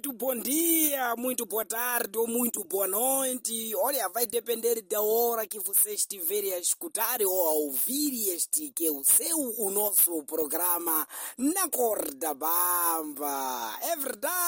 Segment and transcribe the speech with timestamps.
[0.00, 3.74] muito bom dia, muito boa tarde ou muito boa noite.
[3.76, 8.86] Olha, vai depender da hora que você estiver a escutar ou a ouvir este que
[8.86, 13.78] é o seu, o nosso programa Na Corda Bamba.
[13.82, 14.39] É verdade,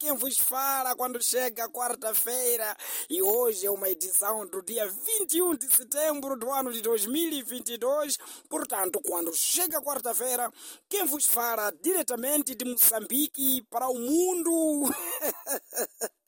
[0.00, 2.76] quem vos fala quando chega quarta-feira
[3.08, 8.16] e hoje é uma edição do dia 21 de setembro do ano de 2022.
[8.48, 10.50] Portanto, quando chega quarta-feira,
[10.88, 14.90] quem vos fala diretamente de Moçambique para o mundo.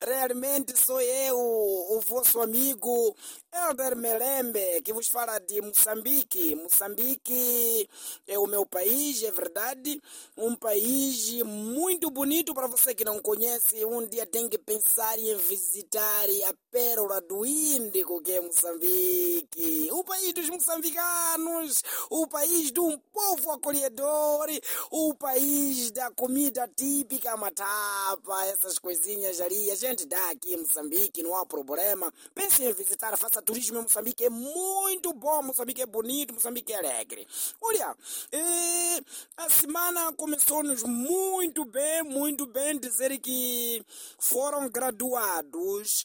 [0.00, 3.14] Realmente sou eu, o vosso amigo
[3.52, 6.54] Elder Melembe, que vos fala de Moçambique.
[6.54, 7.88] Moçambique
[8.26, 10.00] é o meu país, é verdade.
[10.36, 13.84] Um país muito bonito para você que não conhece.
[13.84, 19.88] Um dia tem que pensar em visitar a pérola do Índico, que é Moçambique.
[19.92, 24.46] O país dos moçambicanos, o país de um povo acolhedor,
[24.90, 29.57] o país da comida típica, matapa, essas coisinhas ali.
[29.70, 32.12] A gente dá aqui em Moçambique, não há problema.
[32.34, 35.42] Pense em visitar, faça turismo em Moçambique, é muito bom.
[35.42, 37.26] Moçambique é bonito, Moçambique é alegre.
[37.60, 37.96] Olha,
[38.32, 39.00] eh,
[39.36, 42.78] a semana começou-nos muito bem, muito bem.
[42.78, 43.84] Dizer que
[44.18, 46.04] foram graduados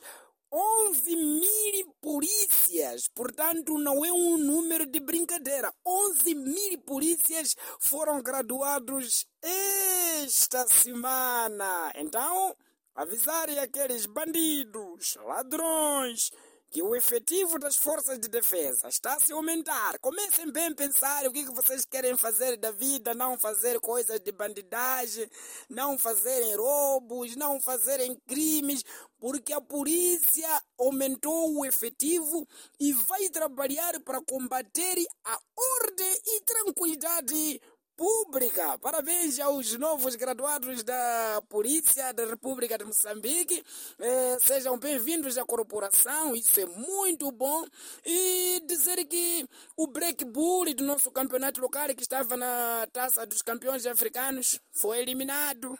[0.55, 5.73] 11 mil polícias, portanto não é um número de brincadeira.
[5.83, 11.91] 11 mil polícias foram graduados esta semana.
[11.95, 12.55] Então,
[12.95, 16.31] avisarem aqueles bandidos, ladrões,
[16.73, 19.99] que o efetivo das forças de defesa está a se aumentar.
[19.99, 24.19] Comecem bem a pensar o que, que vocês querem fazer da vida, não fazer coisas
[24.19, 25.29] de bandidagem,
[25.69, 28.83] não fazerem roubos, não fazerem crimes,
[29.19, 30.49] porque a polícia
[30.79, 32.47] aumentou o efetivo
[32.79, 35.39] e vai trabalhar para combater a
[35.79, 37.61] ordem e tranquilidade
[37.95, 38.77] pública.
[38.79, 43.63] Parabéns aos novos graduados da Polícia da República de Moçambique.
[43.99, 47.65] Eh, sejam bem-vindos à corporação, isso é muito bom.
[48.05, 53.41] E dizer que o Black Bull do nosso campeonato local, que estava na taça dos
[53.41, 55.77] campeões africanos, foi eliminado.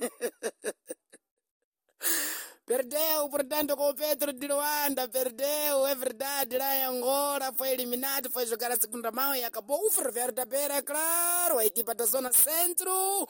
[2.72, 8.30] Perdeu, portanto, com o Pedro de Luanda, perdeu, é verdade, lá em Angola, foi eliminado,
[8.30, 9.86] foi jogar a segunda mão e acabou.
[9.86, 13.28] O Ferroviário da Beira, claro, a equipa da Zona Centro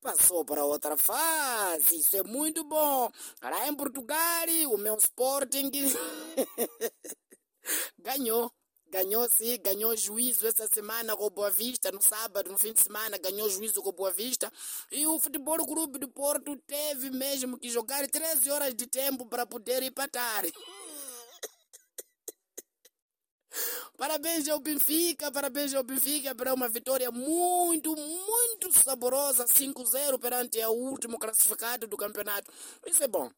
[0.00, 3.10] passou para outra fase, isso é muito bom.
[3.42, 5.72] Lá em Portugal, o meu Sporting
[7.98, 8.48] ganhou
[8.94, 12.80] ganhou sim, ganhou juízo essa semana com o Boa Vista, no sábado, no fim de
[12.80, 14.52] semana, ganhou juízo com o Boa Vista.
[14.92, 19.44] E o Futebol Clube do Porto teve mesmo que jogar 13 horas de tempo para
[19.44, 20.44] poder empatar.
[23.98, 30.70] Parabéns ao Benfica, parabéns ao Benfica para uma vitória muito, muito saborosa, 5-0 perante o
[30.70, 32.52] último classificado do campeonato.
[32.86, 33.30] Isso é bom.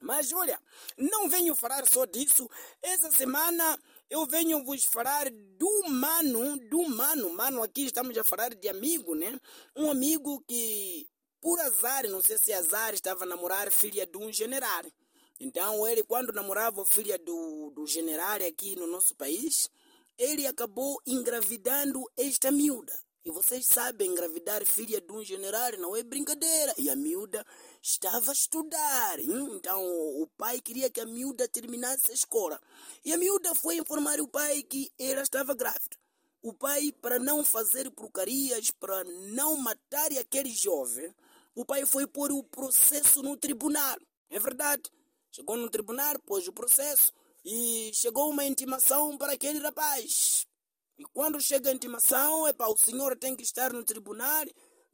[0.00, 0.60] Mas olha,
[0.96, 2.48] não venho falar só disso.
[2.82, 3.78] Essa semana
[4.08, 7.30] eu venho vos falar do mano, do mano.
[7.30, 9.38] Mano, aqui estamos a falar de amigo, né?
[9.74, 11.08] Um amigo que,
[11.40, 14.84] por azar, não sei se azar, estava a namorar filha de um general.
[15.38, 19.68] Então, ele, quando namorava filha do, do general aqui no nosso país,
[20.16, 23.05] ele acabou engravidando esta miúda.
[23.26, 26.72] E vocês sabem, engravidar filha de um general não é brincadeira.
[26.78, 27.44] E a miúda
[27.82, 29.18] estava a estudar.
[29.18, 32.60] Então o pai queria que a miúda terminasse a escola.
[33.04, 35.96] E a miúda foi informar o pai que ela estava grávida.
[36.40, 41.12] O pai, para não fazer porcarias, para não matar aquele jovem,
[41.52, 43.96] o pai foi pôr o processo no tribunal.
[44.30, 44.84] É verdade.
[45.32, 47.12] Chegou no tribunal, pôs o processo
[47.44, 50.46] e chegou uma intimação para aquele rapaz.
[50.98, 54.44] E quando chega a intimação, epa, o senhor tem que estar no tribunal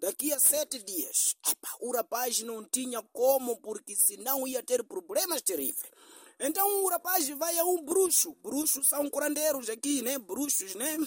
[0.01, 1.35] daqui a sete dias.
[1.49, 5.91] Epa, o rapaz não tinha como, porque senão ia ter problemas terríveis.
[6.41, 8.35] Então o rapaz vai a um bruxo.
[8.43, 10.19] Bruxos são curandeiros aqui, né?
[10.19, 10.99] Bruxos, né?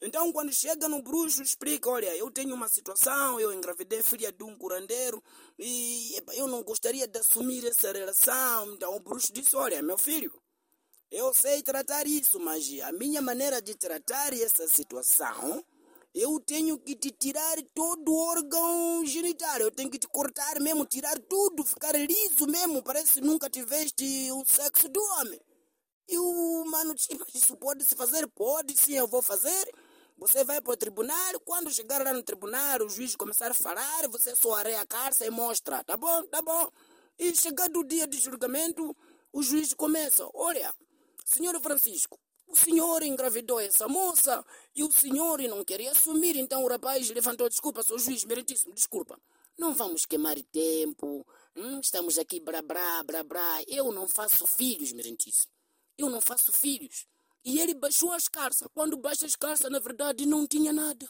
[0.00, 4.44] Então, quando chega no bruxo, explica: olha, eu tenho uma situação, eu engravidei filha de
[4.44, 5.22] um curandeiro
[5.58, 8.74] e eu não gostaria de assumir essa relação.
[8.74, 10.32] Então, o bruxo disse: olha, meu filho,
[11.10, 15.64] eu sei tratar isso, mas a minha maneira de tratar essa situação,
[16.14, 20.84] eu tenho que te tirar todo o órgão genital, eu tenho que te cortar mesmo,
[20.86, 25.40] tirar tudo, ficar liso mesmo, parece que nunca tiveste o sexo do homem.
[26.08, 28.26] E o mano, tipo, isso pode se fazer?
[28.28, 29.74] Pode sim, eu vou fazer.
[30.18, 34.08] Você vai para o tribunal, quando chegar lá no tribunal, o juiz começar a falar,
[34.08, 36.70] você só areia a carta e mostra, tá bom, tá bom.
[37.18, 38.96] E chegando o dia de julgamento,
[39.32, 40.74] o juiz começa, olha,
[41.26, 44.44] Senhor Francisco, o senhor engravidou essa moça
[44.76, 49.20] e o senhor não queria assumir, então o rapaz levantou, desculpa, sou juiz, meritíssimo, desculpa.
[49.58, 51.26] Não vamos queimar tempo.
[51.56, 53.62] Hum, estamos aqui brá, brá, brá, brá.
[53.66, 55.48] Eu não faço filhos, Merentice.
[55.98, 57.06] Eu não faço filhos.
[57.44, 58.68] E ele baixou a escarça.
[58.68, 61.08] Quando baixa a escarça, na verdade, não tinha nada.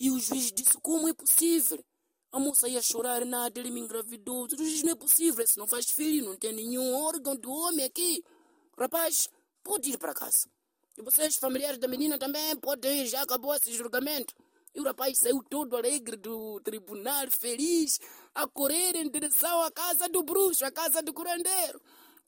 [0.00, 1.84] E o juiz disse, como é possível?
[2.32, 4.46] A moça ia chorar, nada, ele me engravidou.
[4.46, 7.84] O juiz, não é possível, esse não faz filho, não tem nenhum órgão do homem
[7.84, 8.24] aqui.
[8.78, 9.28] Rapaz,
[9.64, 10.48] pode ir para casa.
[10.98, 14.34] E vocês, familiares da menina, também podem ir, já acabou esse julgamento.
[14.74, 17.98] E o rapaz saiu todo alegre do tribunal, feliz,
[18.34, 21.80] a correr em direção à casa do bruxo, à casa do curandeiro.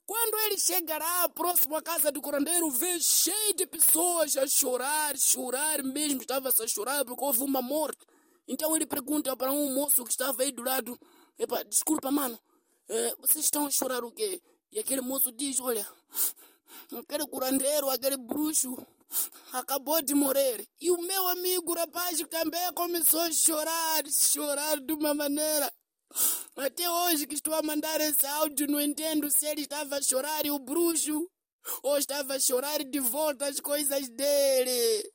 [0.07, 5.83] Quando ele chegará próximo à casa do curandeiro, vê cheio de pessoas a chorar, chorar
[5.83, 8.03] mesmo, estava a chorar porque houve uma morte.
[8.47, 10.99] Então ele pergunta para um moço que estava aí do lado,
[11.67, 12.39] desculpa, mano,
[12.87, 14.41] é, vocês estão a chorar o quê?
[14.71, 15.87] E aquele moço diz, olha,
[16.97, 18.77] aquele curandeiro, aquele bruxo,
[19.51, 20.67] acabou de morrer.
[20.79, 25.71] E o meu amigo rapaz também começou a chorar, chorar de uma maneira.
[26.55, 30.45] Até hoje que estou a mandar esse áudio, não entendo se ele estava a chorar
[30.45, 31.27] e o bruxo
[31.83, 35.11] ou estava a chorar de volta as coisas dele.